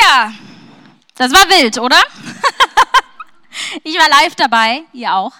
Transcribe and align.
Ja, 0.00 0.32
das 1.16 1.32
war 1.32 1.48
wild, 1.50 1.78
oder? 1.78 2.00
ich 3.84 3.98
war 3.98 4.08
live 4.08 4.34
dabei, 4.34 4.82
ihr 4.92 5.12
auch. 5.14 5.32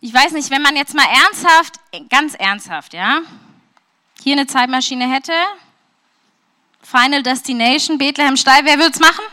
Ich 0.00 0.12
weiß 0.12 0.32
nicht, 0.32 0.50
wenn 0.50 0.62
man 0.62 0.76
jetzt 0.76 0.94
mal 0.94 1.06
ernsthaft, 1.06 1.74
ganz 2.10 2.34
ernsthaft, 2.34 2.94
ja, 2.94 3.20
hier 4.22 4.32
eine 4.34 4.46
Zeitmaschine 4.46 5.10
hätte, 5.10 5.32
Final 6.82 7.22
Destination, 7.22 7.98
Bethlehem 7.98 8.36
Steil, 8.36 8.64
wer 8.64 8.78
würde 8.78 8.92
es 8.92 9.00
machen? 9.00 9.24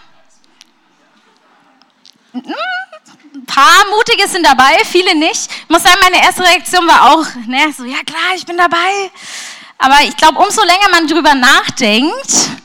Ein 2.34 3.46
paar 3.46 3.86
Mutige 3.90 4.28
sind 4.28 4.46
dabei, 4.46 4.84
viele 4.86 5.16
nicht. 5.16 5.50
Ich 5.64 5.70
muss 5.70 5.84
sagen, 5.84 6.00
meine 6.02 6.24
erste 6.24 6.44
Reaktion 6.44 6.88
war 6.88 7.12
auch, 7.12 7.26
ne, 7.48 7.74
so, 7.76 7.84
ja 7.84 8.02
klar, 8.06 8.36
ich 8.36 8.46
bin 8.46 8.58
dabei. 8.58 9.12
Aber 9.78 10.02
ich 10.04 10.16
glaube, 10.16 10.40
umso 10.40 10.64
länger 10.64 10.90
man 10.92 11.08
drüber 11.08 11.34
nachdenkt, 11.36 12.61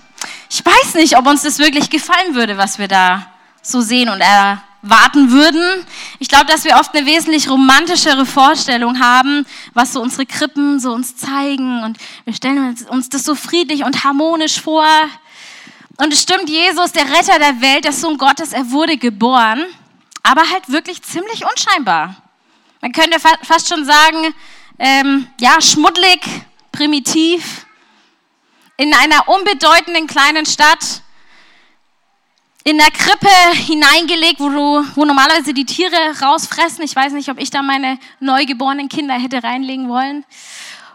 ich 0.56 0.64
weiß 0.64 0.94
nicht, 0.94 1.18
ob 1.18 1.26
uns 1.26 1.42
das 1.42 1.58
wirklich 1.58 1.90
gefallen 1.90 2.34
würde, 2.34 2.56
was 2.56 2.78
wir 2.78 2.88
da 2.88 3.30
so 3.60 3.82
sehen 3.82 4.08
und 4.08 4.22
erwarten 4.22 5.30
würden. 5.30 5.84
Ich 6.18 6.28
glaube, 6.28 6.46
dass 6.46 6.64
wir 6.64 6.76
oft 6.76 6.96
eine 6.96 7.04
wesentlich 7.04 7.50
romantischere 7.50 8.24
Vorstellung 8.24 8.98
haben, 8.98 9.44
was 9.74 9.92
so 9.92 10.00
unsere 10.00 10.24
Krippen 10.24 10.80
so 10.80 10.92
uns 10.92 11.14
zeigen. 11.14 11.84
Und 11.84 11.98
wir 12.24 12.32
stellen 12.32 12.74
uns 12.88 13.10
das 13.10 13.24
so 13.24 13.34
friedlich 13.34 13.84
und 13.84 14.02
harmonisch 14.02 14.58
vor. 14.58 14.86
Und 15.98 16.14
es 16.14 16.22
stimmt, 16.22 16.48
Jesus, 16.48 16.92
der 16.92 17.04
Retter 17.04 17.38
der 17.38 17.60
Welt, 17.60 17.84
der 17.84 17.92
Sohn 17.92 18.16
Gottes, 18.16 18.54
er 18.54 18.70
wurde 18.70 18.96
geboren, 18.96 19.62
aber 20.22 20.48
halt 20.50 20.70
wirklich 20.70 21.02
ziemlich 21.02 21.44
unscheinbar. 21.44 22.16
Man 22.80 22.92
könnte 22.92 23.18
fast 23.42 23.68
schon 23.68 23.84
sagen, 23.84 24.32
ähm, 24.78 25.26
ja, 25.38 25.60
schmuddelig, 25.60 26.20
primitiv, 26.72 27.65
in 28.76 28.92
einer 28.94 29.28
unbedeutenden 29.28 30.06
kleinen 30.06 30.46
Stadt 30.46 31.02
in 32.64 32.78
der 32.78 32.90
Krippe 32.90 33.28
hineingelegt, 33.52 34.40
wo, 34.40 34.48
du, 34.48 34.84
wo 34.96 35.04
normalerweise 35.04 35.54
die 35.54 35.64
Tiere 35.64 36.20
rausfressen. 36.20 36.82
Ich 36.82 36.96
weiß 36.96 37.12
nicht, 37.12 37.28
ob 37.28 37.38
ich 37.38 37.50
da 37.50 37.62
meine 37.62 37.96
neugeborenen 38.18 38.88
Kinder 38.88 39.14
hätte 39.14 39.44
reinlegen 39.44 39.88
wollen. 39.88 40.24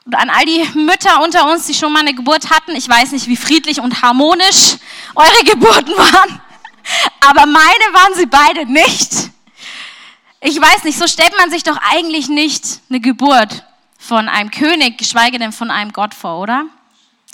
Und 0.05 0.15
an 0.15 0.29
all 0.29 0.43
die 0.45 0.67
Mütter 0.73 1.23
unter 1.23 1.49
uns, 1.49 1.67
die 1.67 1.73
schon 1.73 1.93
mal 1.93 2.01
eine 2.01 2.13
Geburt 2.13 2.49
hatten, 2.49 2.75
ich 2.75 2.89
weiß 2.89 3.13
nicht, 3.13 3.27
wie 3.27 3.37
friedlich 3.37 3.79
und 3.79 4.01
harmonisch 4.01 4.77
eure 5.15 5.43
Geburten 5.45 5.95
waren, 5.95 6.41
aber 7.21 7.45
meine 7.45 7.93
waren 7.93 8.15
sie 8.15 8.25
beide 8.25 8.65
nicht. 8.65 9.29
Ich 10.41 10.59
weiß 10.59 10.83
nicht, 10.83 10.97
so 10.97 11.07
stellt 11.07 11.37
man 11.37 11.51
sich 11.51 11.63
doch 11.63 11.77
eigentlich 11.91 12.27
nicht 12.27 12.81
eine 12.89 12.99
Geburt 12.99 13.63
von 13.97 14.27
einem 14.27 14.51
König, 14.51 14.97
geschweige 14.97 15.39
denn 15.39 15.51
von 15.53 15.71
einem 15.71 15.93
Gott 15.93 16.15
vor, 16.15 16.39
oder? 16.39 16.65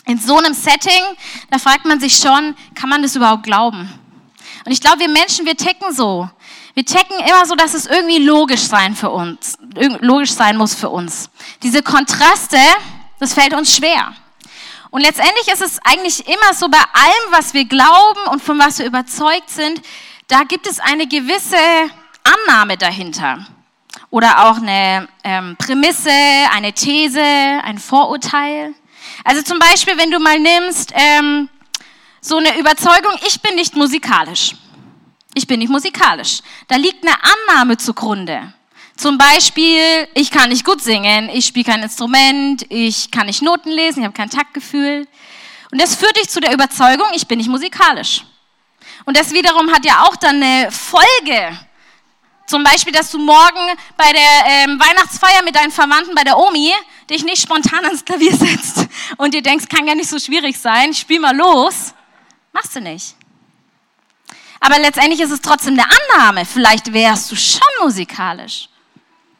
In 0.07 0.17
so 0.17 0.37
einem 0.37 0.53
Setting, 0.53 1.03
da 1.51 1.59
fragt 1.59 1.85
man 1.85 1.99
sich 1.99 2.17
schon, 2.17 2.55
kann 2.73 2.89
man 2.89 3.01
das 3.01 3.15
überhaupt 3.15 3.43
glauben? 3.43 3.93
Und 4.65 4.71
ich 4.71 4.81
glaube, 4.81 4.99
wir 4.99 5.09
Menschen, 5.09 5.45
wir 5.45 5.55
ticken 5.55 5.93
so. 5.93 6.29
Wir 6.73 6.85
ticken 6.85 7.19
immer 7.19 7.45
so, 7.45 7.55
dass 7.55 7.73
es 7.73 7.87
irgendwie 7.87 8.19
logisch 8.19 8.61
sein 8.61 8.95
für 8.95 9.09
uns, 9.09 9.57
logisch 9.99 10.31
sein 10.31 10.57
muss 10.57 10.75
für 10.75 10.89
uns. 10.89 11.29
Diese 11.63 11.81
Kontraste, 11.81 12.59
das 13.19 13.33
fällt 13.33 13.53
uns 13.53 13.75
schwer. 13.75 14.13
Und 14.89 15.01
letztendlich 15.01 15.47
ist 15.47 15.61
es 15.61 15.79
eigentlich 15.83 16.25
immer 16.27 16.53
so 16.53 16.69
bei 16.69 16.77
allem, 16.77 17.31
was 17.31 17.53
wir 17.53 17.65
glauben 17.65 18.19
und 18.31 18.41
von 18.41 18.57
was 18.59 18.79
wir 18.79 18.85
überzeugt 18.85 19.49
sind, 19.49 19.81
da 20.27 20.43
gibt 20.43 20.67
es 20.67 20.79
eine 20.79 21.07
gewisse 21.07 21.57
Annahme 22.23 22.77
dahinter. 22.77 23.45
Oder 24.09 24.47
auch 24.47 24.57
eine 24.57 25.07
ähm, 25.23 25.55
Prämisse, 25.57 26.11
eine 26.53 26.71
These, 26.73 27.21
ein 27.21 27.77
Vorurteil. 27.77 28.73
Also 29.27 29.41
zum 29.41 29.59
Beispiel, 29.59 29.97
wenn 29.97 30.09
du 30.09 30.19
mal 30.19 30.39
nimmst, 30.39 30.93
ähm, 30.95 31.49
so 32.21 32.37
eine 32.37 32.57
Überzeugung, 32.57 33.11
ich 33.27 33.41
bin 33.41 33.55
nicht 33.55 33.75
musikalisch. 33.75 34.55
Ich 35.33 35.45
bin 35.45 35.59
nicht 35.59 35.67
musikalisch. 35.67 36.39
Da 36.69 36.77
liegt 36.77 37.05
eine 37.05 37.13
Annahme 37.21 37.75
zugrunde. 37.75 38.53
Zum 38.95 39.17
Beispiel, 39.17 40.07
ich 40.13 40.31
kann 40.31 40.47
nicht 40.47 40.63
gut 40.63 40.81
singen, 40.81 41.27
ich 41.27 41.45
spiele 41.45 41.65
kein 41.65 41.83
Instrument, 41.83 42.65
ich 42.69 43.11
kann 43.11 43.25
nicht 43.25 43.41
Noten 43.41 43.69
lesen, 43.69 43.99
ich 43.99 44.05
habe 44.05 44.15
kein 44.15 44.29
Taktgefühl. 44.29 45.05
Und 45.73 45.81
das 45.81 45.95
führt 45.95 46.15
dich 46.15 46.29
zu 46.29 46.39
der 46.39 46.53
Überzeugung, 46.53 47.07
ich 47.13 47.27
bin 47.27 47.39
nicht 47.39 47.49
musikalisch. 47.49 48.23
Und 49.03 49.17
das 49.17 49.33
wiederum 49.33 49.73
hat 49.73 49.85
ja 49.85 50.03
auch 50.03 50.15
dann 50.15 50.41
eine 50.41 50.71
Folge. 50.71 51.59
Zum 52.45 52.63
Beispiel, 52.63 52.93
dass 52.93 53.11
du 53.11 53.19
morgen 53.19 53.77
bei 53.97 54.09
der 54.13 54.45
ähm, 54.45 54.79
Weihnachtsfeier 54.79 55.43
mit 55.43 55.53
deinen 55.53 55.71
Verwandten 55.71 56.15
bei 56.15 56.23
der 56.23 56.37
Omi 56.37 56.73
dich 57.09 57.23
nicht 57.23 57.41
spontan 57.41 57.85
ans 57.85 58.03
Klavier 58.03 58.35
setzt 58.35 58.87
und 59.17 59.33
dir 59.33 59.41
denkst, 59.41 59.67
kann 59.69 59.87
ja 59.87 59.95
nicht 59.95 60.09
so 60.09 60.19
schwierig 60.19 60.57
sein, 60.57 60.93
spiel 60.93 61.19
mal 61.19 61.35
los, 61.35 61.93
machst 62.51 62.75
du 62.75 62.81
nicht. 62.81 63.15
Aber 64.59 64.79
letztendlich 64.79 65.21
ist 65.21 65.31
es 65.31 65.41
trotzdem 65.41 65.73
eine 65.73 65.85
Annahme. 65.85 66.45
Vielleicht 66.45 66.91
wärst 66.91 67.31
du 67.31 67.35
schon 67.35 67.61
musikalisch, 67.81 68.69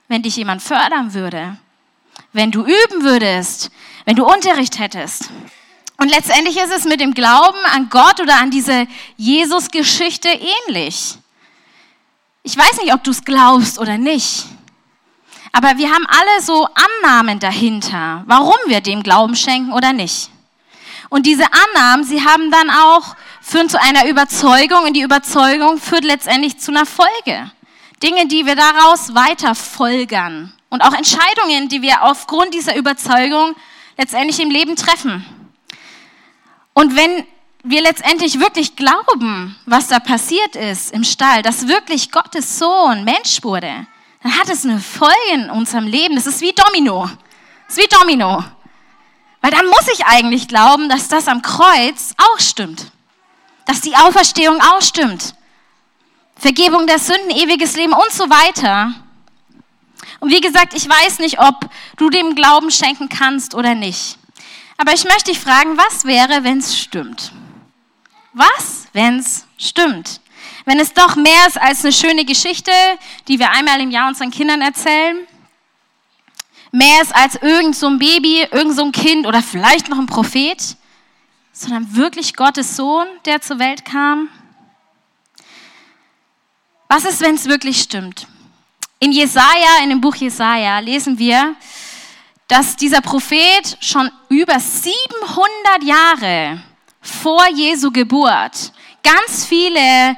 wenn 0.08 0.22
dich 0.22 0.36
jemand 0.36 0.62
fördern 0.62 1.14
würde, 1.14 1.58
wenn 2.34 2.52
du 2.52 2.62
üben 2.62 3.04
würdest, 3.04 3.72
wenn 4.06 4.16
du 4.16 4.26
Unterricht 4.26 4.80
hättest. 4.80 5.30
Und 5.98 6.10
letztendlich 6.10 6.58
ist 6.58 6.72
es 6.72 6.86
mit 6.86 7.02
dem 7.02 7.14
Glauben 7.14 7.58
an 7.74 7.90
Gott 7.90 8.22
oder 8.22 8.38
an 8.40 8.52
diese 8.52 8.88
Jesus-Geschichte 9.18 10.30
ähnlich. 10.30 11.18
Ich 12.44 12.56
weiß 12.56 12.82
nicht, 12.82 12.94
ob 12.94 13.04
du 13.04 13.12
es 13.12 13.26
glaubst 13.26 13.80
oder 13.80 13.98
nicht. 13.98 14.46
Aber 15.52 15.78
wir 15.78 15.91
haben 15.91 16.06
alle 16.08 16.41
so 16.41 16.68
Annahmen 17.03 17.40
dahinter, 17.40 18.24
warum 18.25 18.58
wir 18.68 18.81
dem 18.81 19.03
Glauben 19.03 19.35
schenken 19.35 19.74
oder 19.74 19.94
nicht. 19.94 20.30
Und 21.09 21.25
diese 21.25 21.46
Annahmen, 21.46 22.03
sie 22.03 22.24
haben 22.24 22.52
dann 22.52 22.69
auch, 22.69 23.16
führen 23.41 23.69
zu 23.69 23.81
einer 23.81 24.07
Überzeugung 24.07 24.84
und 24.84 24.94
die 24.94 25.02
Überzeugung 25.02 25.78
führt 25.80 26.03
letztendlich 26.03 26.59
zu 26.59 26.72
einer 26.72 26.86
Folge. 26.86 27.52
Dinge, 28.03 28.28
die 28.28 28.46
wir 28.46 28.56
daraus 28.56 29.16
weiter 29.16 29.56
folgern 29.56 30.53
und 30.69 30.81
auch 30.81 30.94
Entscheidungen, 30.94 31.69
die 31.69 31.81
wir 31.81 32.03
aufgrund 32.03 32.53
dieser 32.53 32.75
Überzeugung 32.75 33.56
letztendlich 33.97 34.40
im 34.40 34.52
Leben 34.52 34.75
treffen. 34.75 35.25
Und 36.74 36.96
wenn 36.96 37.25
wir 37.63 37.81
letztendlich 37.81 38.40
wirklich 38.40 38.75
glauben, 38.75 39.56
was 39.66 39.88
da 39.88 40.00
passiert 40.00 40.56
ist 40.56 40.91
im 40.91 41.03
Stall, 41.03 41.41
dass 41.41 41.68
wirklich 41.68 42.12
Gottes 42.12 42.59
Sohn 42.59 43.03
Mensch 43.03 43.44
wurde, 43.44 43.88
dann 44.24 44.38
hat 44.38 44.50
es 44.50 44.66
eine 44.66 44.80
Folge 44.80 45.16
in 45.34 45.50
unserem 45.50 45.86
Leben. 45.86 46.16
Das 46.16 46.28
ist 46.28 46.42
wie 46.42 46.54
Domino. 46.54 47.10
Das 47.68 47.78
ist 47.78 47.84
wie 47.84 47.96
Domino. 47.96 48.44
Weil 49.42 49.52
dann 49.52 49.66
muss 49.68 49.88
ich 49.94 50.06
eigentlich 50.06 50.48
glauben, 50.48 50.90
dass 50.90 51.08
das 51.08 51.28
am 51.28 51.42
Kreuz 51.42 52.14
auch 52.18 52.40
stimmt. 52.40 52.92
Dass 53.66 53.82
die 53.82 53.96
Auferstehung 53.96 54.60
auch 54.62 54.82
stimmt. 54.82 55.36
Vergebung 56.36 56.88
der 56.88 57.00
Sünden, 57.00 57.32
ewiges 57.32 57.76
Leben 57.76 57.94
und 57.94 58.12
so 58.12 58.30
weiter. 58.30 58.94
Und 60.20 60.32
wie 60.32 60.42
gesagt, 60.42 60.74
ich 60.74 60.88
weiß 60.88 61.20
nicht, 61.20 61.40
ob 61.40 61.70
du 61.98 62.10
dem 62.10 62.36
Glauben 62.36 62.72
schenken 62.72 63.10
kannst 63.10 63.56
oder 63.56 63.76
nicht. 63.76 64.18
Aber 64.78 64.94
ich 64.94 65.04
möchte 65.04 65.32
dich 65.32 65.40
fragen, 65.40 65.78
was 65.78 66.06
wäre, 66.06 66.44
wenn 66.44 66.60
es 66.60 66.78
stimmt? 66.78 67.32
Was, 68.34 68.88
wenn 68.94 69.20
es 69.20 69.46
stimmt? 69.58 70.22
Wenn 70.66 70.80
es 70.80 70.94
doch 70.94 71.16
mehr 71.16 71.47
ist 71.47 71.59
als 71.59 71.84
eine 71.84 71.94
schöne 71.94 72.25
Geschichte, 72.25 72.72
die 73.28 73.40
wir 73.40 73.52
einmal 73.52 73.80
im 73.81 73.91
Jahr 73.91 74.08
unseren 74.08 74.31
Kindern 74.31 74.62
erzählen, 74.62 75.18
mehr 76.72 77.02
ist 77.02 77.16
als 77.16 77.35
irgend 77.35 77.75
so 77.75 77.88
ein 77.88 78.00
Baby, 78.00 78.47
irgend 78.52 78.75
so 78.75 78.84
ein 78.84 78.91
Kind 78.91 79.25
oder 79.25 79.41
vielleicht 79.41 79.90
noch 79.90 79.97
ein 79.97 80.07
Prophet, 80.07 80.75
sondern 81.52 81.96
wirklich 81.96 82.36
Gottes 82.36 82.75
Sohn, 82.75 83.07
der 83.25 83.41
zur 83.41 83.59
Welt 83.59 83.86
kam? 83.86 84.30
Was 86.88 87.03
ist, 87.03 87.22
wenn 87.22 87.36
es 87.36 87.46
wirklich 87.46 87.81
stimmt? 87.81 88.28
In 89.00 89.12
Jesaja, 89.12 89.84
in 89.84 89.90
dem 89.90 90.02
Buch 90.02 90.16
Jesaja, 90.16 90.80
lesen 90.80 91.19
wir, 91.19 91.56
dass 92.47 92.75
dieser 92.75 93.02
Prophet 93.02 93.78
schon 93.81 94.09
über 94.30 94.59
700 94.59 95.84
Jahre 95.84 96.63
vor 97.02 97.46
Jesu 97.53 97.91
Geburt 97.91 98.72
ganz 99.04 99.45
viele 99.45 100.18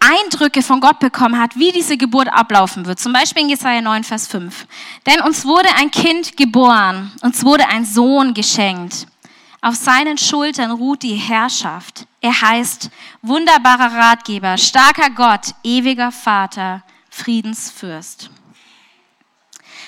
Eindrücke 0.00 0.62
von 0.62 0.80
Gott 0.80 0.98
bekommen 0.98 1.38
hat, 1.38 1.56
wie 1.56 1.72
diese 1.72 1.96
Geburt 1.98 2.28
ablaufen 2.28 2.86
wird. 2.86 2.98
Zum 2.98 3.12
Beispiel 3.12 3.42
in 3.42 3.50
Jesaja 3.50 3.82
9, 3.82 4.02
Vers 4.02 4.26
5. 4.26 4.66
Denn 5.06 5.20
uns 5.20 5.44
wurde 5.44 5.68
ein 5.76 5.90
Kind 5.90 6.36
geboren, 6.38 7.12
uns 7.22 7.44
wurde 7.44 7.68
ein 7.68 7.84
Sohn 7.84 8.32
geschenkt. 8.32 9.06
Auf 9.60 9.74
seinen 9.74 10.16
Schultern 10.16 10.70
ruht 10.70 11.02
die 11.02 11.16
Herrschaft. 11.16 12.06
Er 12.22 12.40
heißt 12.40 12.88
wunderbarer 13.20 13.94
Ratgeber, 13.94 14.56
starker 14.56 15.10
Gott, 15.10 15.54
ewiger 15.62 16.10
Vater, 16.10 16.82
Friedensfürst. 17.10 18.30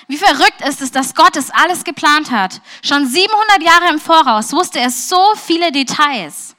Wie 0.08 0.18
verrückt 0.18 0.60
ist 0.68 0.82
es, 0.82 0.90
dass 0.90 1.14
Gott 1.14 1.36
es 1.36 1.50
alles 1.50 1.84
geplant 1.84 2.30
hat. 2.30 2.60
Schon 2.82 3.06
700 3.06 3.62
Jahre 3.62 3.88
im 3.94 3.98
Voraus 3.98 4.52
wusste 4.52 4.78
er 4.78 4.90
so 4.90 5.34
viele 5.36 5.72
Details. 5.72 6.54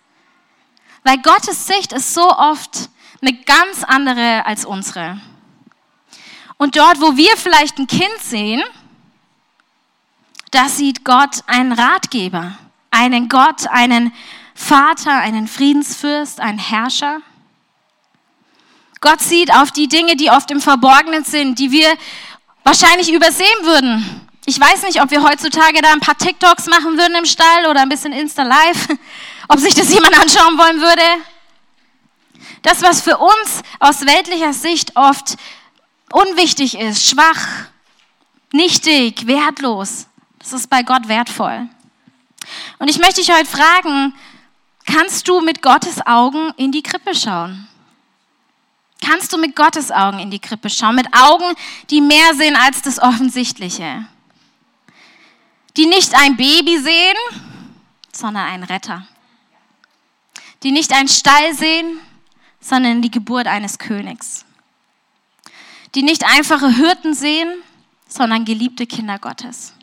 Weil 1.03 1.19
Gottes 1.19 1.67
Sicht 1.67 1.93
ist 1.93 2.15
so 2.15 2.27
oft 2.29 2.89
eine 3.25 3.37
ganz 3.43 3.83
andere 3.83 4.45
als 4.45 4.65
unsere. 4.65 5.19
Und 6.57 6.75
dort, 6.75 6.99
wo 7.01 7.15
wir 7.15 7.35
vielleicht 7.37 7.77
ein 7.77 7.87
Kind 7.87 8.19
sehen, 8.21 8.61
da 10.51 10.69
sieht 10.69 11.03
Gott 11.03 11.41
einen 11.47 11.71
Ratgeber, 11.71 12.57
einen 12.91 13.29
Gott, 13.29 13.67
einen 13.67 14.13
Vater, 14.53 15.13
einen 15.13 15.47
Friedensfürst, 15.47 16.39
einen 16.39 16.59
Herrscher. 16.59 17.21
Gott 19.01 19.21
sieht 19.21 19.53
auf 19.53 19.71
die 19.71 19.87
Dinge, 19.87 20.15
die 20.15 20.29
oft 20.29 20.51
im 20.51 20.61
Verborgenen 20.61 21.23
sind, 21.23 21.59
die 21.59 21.71
wir 21.71 21.91
wahrscheinlich 22.63 23.11
übersehen 23.11 23.63
würden. 23.63 24.27
Ich 24.45 24.59
weiß 24.59 24.83
nicht, 24.83 25.01
ob 25.01 25.09
wir 25.11 25.23
heutzutage 25.23 25.81
da 25.81 25.91
ein 25.91 26.01
paar 26.01 26.17
TikToks 26.17 26.67
machen 26.67 26.97
würden 26.97 27.15
im 27.15 27.25
Stall 27.25 27.65
oder 27.69 27.81
ein 27.81 27.89
bisschen 27.89 28.13
Insta 28.13 28.43
Live, 28.43 28.89
ob 29.47 29.59
sich 29.59 29.73
das 29.73 29.91
jemand 29.93 30.19
anschauen 30.19 30.57
wollen 30.57 30.79
würde. 30.81 31.01
Das, 32.61 32.81
was 32.81 33.01
für 33.01 33.17
uns 33.17 33.61
aus 33.79 34.05
weltlicher 34.05 34.53
Sicht 34.53 34.95
oft 34.95 35.35
unwichtig 36.11 36.77
ist, 36.77 37.09
schwach, 37.09 37.67
nichtig, 38.51 39.27
wertlos, 39.27 40.07
das 40.39 40.53
ist 40.53 40.69
bei 40.69 40.83
Gott 40.83 41.07
wertvoll. 41.07 41.67
Und 42.79 42.89
ich 42.89 42.99
möchte 42.99 43.21
dich 43.21 43.31
heute 43.31 43.45
fragen, 43.45 44.13
kannst 44.85 45.27
du 45.27 45.41
mit 45.41 45.61
Gottes 45.61 46.05
Augen 46.05 46.51
in 46.57 46.71
die 46.71 46.83
Krippe 46.83 47.15
schauen? 47.15 47.67
Kannst 49.05 49.33
du 49.33 49.37
mit 49.37 49.55
Gottes 49.55 49.91
Augen 49.91 50.19
in 50.19 50.31
die 50.31 50.39
Krippe 50.39 50.69
schauen? 50.69 50.95
Mit 50.95 51.07
Augen, 51.13 51.55
die 51.89 51.99
mehr 51.99 52.35
sehen 52.35 52.55
als 52.55 52.81
das 52.81 52.99
Offensichtliche. 52.99 54.05
Die 55.75 55.87
nicht 55.87 56.13
ein 56.15 56.37
Baby 56.37 56.77
sehen, 56.79 57.17
sondern 58.13 58.45
einen 58.45 58.63
Retter. 58.63 59.05
Die 60.61 60.71
nicht 60.71 60.93
einen 60.93 61.09
Stall 61.09 61.53
sehen, 61.53 61.99
sondern 62.63 63.01
die 63.01 63.11
Geburt 63.11 63.47
eines 63.47 63.77
Königs. 63.77 64.45
Die 65.95 66.03
nicht 66.03 66.23
einfache 66.25 66.69
Hirten 66.69 67.13
sehen, 67.13 67.53
sondern 68.07 68.45
geliebte 68.45 68.87
Kinder 68.87 69.19
Gottes. 69.19 69.73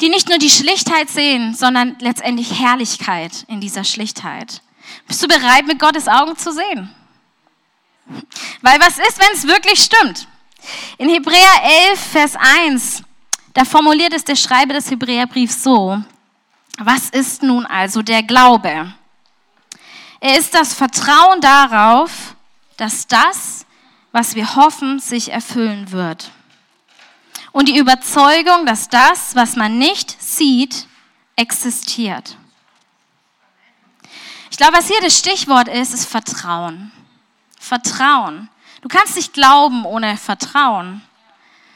Die 0.00 0.08
nicht 0.08 0.28
nur 0.28 0.38
die 0.38 0.50
Schlichtheit 0.50 1.10
sehen, 1.10 1.54
sondern 1.54 1.96
letztendlich 2.00 2.58
Herrlichkeit 2.60 3.44
in 3.48 3.60
dieser 3.60 3.84
Schlichtheit. 3.84 4.62
Bist 5.06 5.22
du 5.22 5.28
bereit, 5.28 5.66
mit 5.66 5.78
Gottes 5.78 6.08
Augen 6.08 6.36
zu 6.36 6.52
sehen? 6.52 6.94
Weil 8.62 8.80
was 8.80 8.98
ist, 8.98 9.18
wenn 9.18 9.34
es 9.34 9.46
wirklich 9.46 9.82
stimmt? 9.82 10.26
In 10.98 11.08
Hebräer 11.08 11.90
11, 11.90 12.00
Vers 12.00 12.36
1, 12.36 13.02
da 13.54 13.64
formuliert 13.64 14.12
es 14.12 14.24
der 14.24 14.36
Schreiber 14.36 14.74
des 14.74 14.90
Hebräerbriefs 14.90 15.62
so, 15.62 16.02
was 16.78 17.10
ist 17.10 17.42
nun 17.42 17.66
also 17.66 18.02
der 18.02 18.22
Glaube? 18.22 18.94
Er 20.24 20.38
ist 20.38 20.54
das 20.54 20.72
Vertrauen 20.72 21.40
darauf, 21.40 22.36
dass 22.76 23.08
das, 23.08 23.66
was 24.12 24.36
wir 24.36 24.54
hoffen, 24.54 25.00
sich 25.00 25.32
erfüllen 25.32 25.90
wird. 25.90 26.30
Und 27.50 27.68
die 27.68 27.76
Überzeugung, 27.76 28.64
dass 28.64 28.88
das, 28.88 29.34
was 29.34 29.56
man 29.56 29.78
nicht 29.78 30.22
sieht, 30.22 30.86
existiert. 31.34 32.36
Ich 34.52 34.56
glaube, 34.56 34.74
was 34.76 34.86
hier 34.86 35.00
das 35.00 35.18
Stichwort 35.18 35.66
ist, 35.66 35.92
ist 35.92 36.08
Vertrauen. 36.08 36.92
Vertrauen. 37.58 38.48
Du 38.80 38.86
kannst 38.86 39.16
nicht 39.16 39.32
glauben 39.32 39.84
ohne 39.84 40.16
Vertrauen. 40.16 41.02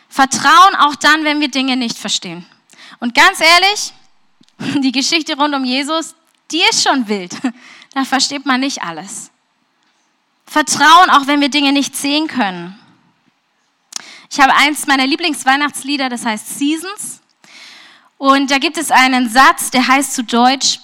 Vertrauen 0.08 0.76
auch 0.76 0.94
dann, 0.94 1.24
wenn 1.24 1.40
wir 1.40 1.50
Dinge 1.50 1.76
nicht 1.76 1.98
verstehen. 1.98 2.46
Und 3.00 3.12
ganz 3.12 3.40
ehrlich, 3.40 3.92
die 4.84 4.92
Geschichte 4.92 5.36
rund 5.36 5.52
um 5.52 5.64
Jesus, 5.64 6.14
die 6.52 6.62
ist 6.70 6.84
schon 6.84 7.08
wild. 7.08 7.34
Da 7.96 8.04
versteht 8.04 8.44
man 8.44 8.60
nicht 8.60 8.82
alles. 8.82 9.30
Vertrauen 10.44 11.08
auch, 11.08 11.26
wenn 11.28 11.40
wir 11.40 11.48
Dinge 11.48 11.72
nicht 11.72 11.96
sehen 11.96 12.28
können. 12.28 12.78
Ich 14.30 14.38
habe 14.38 14.54
eins 14.54 14.86
meiner 14.86 15.06
Lieblingsweihnachtslieder, 15.06 16.10
das 16.10 16.26
heißt 16.26 16.58
Seasons. 16.58 17.22
Und 18.18 18.50
da 18.50 18.58
gibt 18.58 18.76
es 18.76 18.90
einen 18.90 19.30
Satz, 19.30 19.70
der 19.70 19.88
heißt 19.88 20.14
zu 20.14 20.24
Deutsch, 20.24 20.80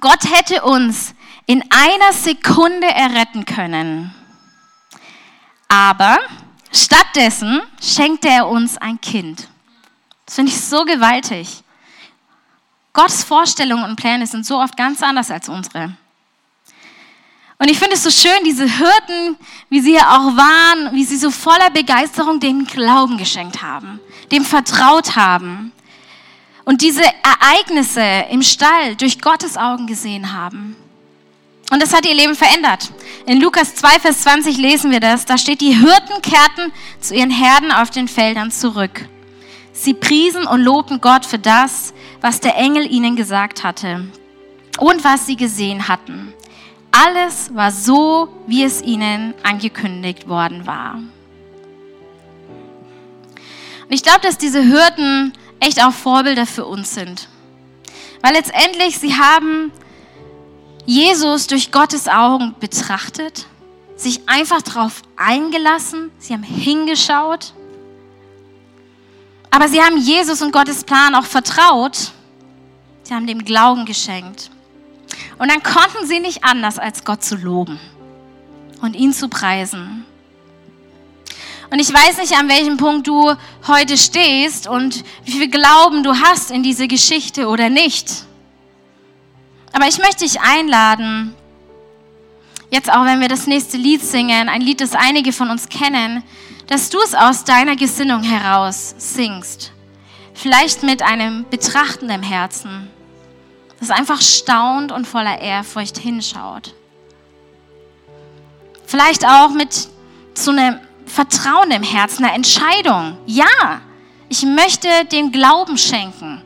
Gott 0.00 0.30
hätte 0.30 0.64
uns 0.64 1.14
in 1.46 1.64
einer 1.70 2.12
Sekunde 2.12 2.88
erretten 2.88 3.46
können. 3.46 4.14
Aber 5.68 6.18
stattdessen 6.70 7.62
schenkte 7.80 8.28
er 8.28 8.48
uns 8.48 8.76
ein 8.76 9.00
Kind. 9.00 9.48
Das 10.26 10.34
finde 10.34 10.52
ich 10.52 10.60
so 10.60 10.84
gewaltig. 10.84 11.62
Gottes 12.92 13.24
Vorstellungen 13.24 13.84
und 13.84 13.96
Pläne 13.96 14.26
sind 14.26 14.44
so 14.44 14.60
oft 14.60 14.76
ganz 14.76 15.02
anders 15.02 15.30
als 15.30 15.48
unsere. 15.48 15.96
Und 17.64 17.70
ich 17.70 17.78
finde 17.78 17.94
es 17.94 18.02
so 18.02 18.10
schön, 18.10 18.44
diese 18.44 18.66
Hirten, 18.66 19.38
wie 19.70 19.80
sie 19.80 19.94
ja 19.94 20.18
auch 20.18 20.36
waren, 20.36 20.94
wie 20.94 21.02
sie 21.02 21.16
so 21.16 21.30
voller 21.30 21.70
Begeisterung 21.70 22.38
dem 22.38 22.66
Glauben 22.66 23.16
geschenkt 23.16 23.62
haben, 23.62 24.00
dem 24.30 24.44
vertraut 24.44 25.16
haben 25.16 25.72
und 26.66 26.82
diese 26.82 27.00
Ereignisse 27.00 28.26
im 28.30 28.42
Stall 28.42 28.96
durch 28.96 29.18
Gottes 29.18 29.56
Augen 29.56 29.86
gesehen 29.86 30.34
haben. 30.34 30.76
Und 31.70 31.82
das 31.82 31.94
hat 31.94 32.04
ihr 32.04 32.12
Leben 32.12 32.34
verändert. 32.34 32.90
In 33.24 33.40
Lukas 33.40 33.74
2, 33.76 33.98
Vers 33.98 34.20
20 34.20 34.58
lesen 34.58 34.90
wir 34.90 35.00
das. 35.00 35.24
Da 35.24 35.38
steht, 35.38 35.62
die 35.62 35.74
Hirten 35.74 36.20
kehrten 36.20 36.70
zu 37.00 37.14
ihren 37.14 37.30
Herden 37.30 37.72
auf 37.72 37.88
den 37.88 38.08
Feldern 38.08 38.50
zurück. 38.50 39.08
Sie 39.72 39.94
priesen 39.94 40.46
und 40.46 40.60
lobten 40.60 41.00
Gott 41.00 41.24
für 41.24 41.38
das, 41.38 41.94
was 42.20 42.40
der 42.40 42.56
Engel 42.56 42.84
ihnen 42.92 43.16
gesagt 43.16 43.64
hatte 43.64 44.06
und 44.78 45.02
was 45.02 45.24
sie 45.24 45.36
gesehen 45.36 45.88
hatten. 45.88 46.34
Alles 46.96 47.52
war 47.52 47.72
so, 47.72 48.28
wie 48.46 48.62
es 48.62 48.80
ihnen 48.80 49.34
angekündigt 49.42 50.28
worden 50.28 50.64
war. 50.64 50.94
Und 53.84 53.90
ich 53.90 54.04
glaube, 54.04 54.20
dass 54.20 54.38
diese 54.38 54.62
Hirten 54.62 55.32
echt 55.58 55.82
auch 55.82 55.92
Vorbilder 55.92 56.46
für 56.46 56.64
uns 56.66 56.94
sind. 56.94 57.28
Weil 58.22 58.34
letztendlich 58.34 58.96
sie 58.98 59.16
haben 59.16 59.72
Jesus 60.86 61.48
durch 61.48 61.72
Gottes 61.72 62.06
Augen 62.06 62.54
betrachtet, 62.60 63.46
sich 63.96 64.28
einfach 64.28 64.62
darauf 64.62 65.02
eingelassen, 65.16 66.12
sie 66.18 66.32
haben 66.32 66.44
hingeschaut, 66.44 67.54
aber 69.50 69.68
sie 69.68 69.82
haben 69.82 69.96
Jesus 69.96 70.42
und 70.42 70.52
Gottes 70.52 70.84
Plan 70.84 71.16
auch 71.16 71.24
vertraut, 71.24 72.12
sie 73.02 73.14
haben 73.14 73.26
dem 73.26 73.44
Glauben 73.44 73.84
geschenkt. 73.84 74.50
Und 75.38 75.50
dann 75.50 75.62
konnten 75.62 76.06
sie 76.06 76.20
nicht 76.20 76.44
anders, 76.44 76.78
als 76.78 77.04
Gott 77.04 77.24
zu 77.24 77.36
loben 77.36 77.80
und 78.80 78.94
ihn 78.94 79.12
zu 79.12 79.28
preisen. 79.28 80.04
Und 81.70 81.80
ich 81.80 81.92
weiß 81.92 82.18
nicht, 82.18 82.38
an 82.38 82.48
welchem 82.48 82.76
Punkt 82.76 83.06
du 83.06 83.34
heute 83.66 83.98
stehst 83.98 84.68
und 84.68 85.04
wie 85.24 85.32
viel 85.32 85.50
Glauben 85.50 86.02
du 86.02 86.14
hast 86.14 86.50
in 86.50 86.62
diese 86.62 86.86
Geschichte 86.86 87.48
oder 87.48 87.68
nicht. 87.68 88.24
Aber 89.72 89.88
ich 89.88 89.98
möchte 89.98 90.24
dich 90.24 90.40
einladen, 90.40 91.34
jetzt 92.70 92.92
auch 92.92 93.04
wenn 93.04 93.20
wir 93.20 93.28
das 93.28 93.48
nächste 93.48 93.76
Lied 93.76 94.02
singen, 94.02 94.48
ein 94.48 94.60
Lied, 94.60 94.80
das 94.80 94.94
einige 94.94 95.32
von 95.32 95.50
uns 95.50 95.68
kennen, 95.68 96.22
dass 96.68 96.90
du 96.90 96.98
es 97.00 97.14
aus 97.14 97.44
deiner 97.44 97.76
Gesinnung 97.76 98.22
heraus 98.22 98.94
singst. 98.98 99.72
Vielleicht 100.32 100.82
mit 100.82 101.02
einem 101.02 101.44
betrachtenden 101.50 102.22
Herzen, 102.22 102.88
das 103.80 103.90
einfach 103.90 104.20
staunt 104.20 104.92
und 104.92 105.06
voller 105.06 105.38
Ehrfurcht 105.40 105.98
hinschaut. 105.98 106.74
Vielleicht 108.86 109.26
auch 109.26 109.50
mit 109.50 109.88
so 110.34 110.50
einem 110.50 110.78
Vertrauen 111.06 111.70
im 111.70 111.82
Herzen, 111.82 112.24
einer 112.24 112.34
Entscheidung. 112.34 113.18
Ja, 113.26 113.80
ich 114.28 114.42
möchte 114.42 114.88
dem 115.12 115.32
Glauben 115.32 115.76
schenken. 115.76 116.42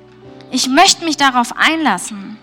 Ich 0.51 0.69
möchte 0.69 1.05
mich 1.05 1.17
darauf 1.17 1.57
einlassen. 1.57 2.39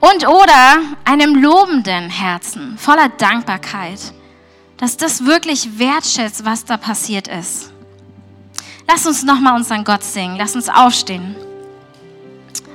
Und 0.00 0.26
oder 0.26 0.80
einem 1.04 1.36
lobenden 1.36 2.10
Herzen, 2.10 2.76
voller 2.78 3.08
Dankbarkeit, 3.08 4.00
dass 4.76 4.96
das 4.96 5.24
wirklich 5.24 5.78
wertschätzt, 5.78 6.44
was 6.44 6.64
da 6.64 6.76
passiert 6.76 7.28
ist. 7.28 7.72
Lass 8.88 9.06
uns 9.06 9.22
nochmal 9.22 9.54
unseren 9.54 9.84
Gott 9.84 10.02
singen. 10.02 10.36
Lass 10.36 10.56
uns 10.56 10.68
aufstehen. 10.68 11.36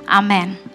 Amen. 0.08 0.67